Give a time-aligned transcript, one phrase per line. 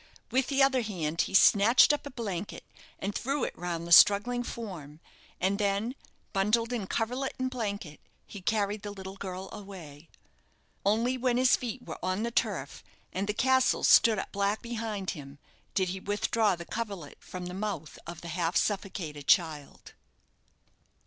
[0.31, 2.63] With the other hand he snatched up a blanket,
[2.97, 4.99] and threw it round the struggling form,
[5.39, 5.93] and then,
[6.33, 10.09] bundled in coverlet and blanket, he carried the little girl away.
[10.83, 12.83] Only when his feet were on the turf,
[13.13, 15.37] and the castle stood up black behind him,
[15.75, 19.93] did he withdraw the coverlet from the mouth of the half suffocated child.